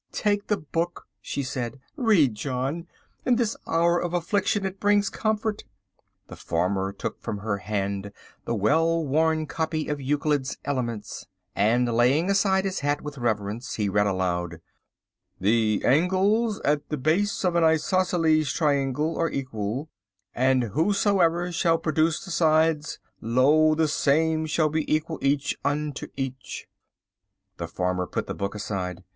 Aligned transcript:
"Take 0.11 0.47
the 0.47 0.57
book," 0.57 1.05
she 1.21 1.43
said. 1.43 1.79
"Read, 1.95 2.33
John, 2.33 2.87
in 3.23 3.35
this 3.35 3.55
hour 3.67 4.01
of 4.01 4.15
affliction; 4.15 4.65
it 4.65 4.79
brings 4.79 5.11
comfort." 5.11 5.63
The 6.25 6.35
farmer 6.35 6.91
took 6.91 7.21
from 7.21 7.37
her 7.37 7.57
hand 7.57 8.11
the 8.45 8.55
well 8.55 9.05
worn 9.05 9.45
copy 9.45 9.87
of 9.89 10.01
Euclid's 10.01 10.57
Elements, 10.65 11.27
and 11.55 11.85
laying 11.87 12.31
aside 12.31 12.65
his 12.65 12.79
hat 12.79 13.03
with 13.03 13.19
reverence, 13.19 13.75
he 13.75 13.89
read 13.89 14.07
aloud: 14.07 14.59
"The 15.39 15.83
angles 15.85 16.59
at 16.61 16.89
the 16.89 16.97
base 16.97 17.45
of 17.45 17.55
an 17.55 17.63
isoceles 17.63 18.51
triangle 18.51 19.15
are 19.19 19.29
equal, 19.29 19.87
and 20.33 20.63
whosoever 20.63 21.51
shall 21.51 21.77
produce 21.77 22.25
the 22.25 22.31
sides, 22.31 22.97
lo, 23.21 23.75
the 23.75 23.87
same 23.87 24.39
also 24.39 24.47
shall 24.47 24.69
be 24.69 24.91
equal 24.91 25.19
each 25.21 25.59
unto 25.63 26.07
each." 26.17 26.65
The 27.57 27.67
farmer 27.67 28.07
put 28.07 28.25
the 28.25 28.33
book 28.33 28.55
aside. 28.55 29.03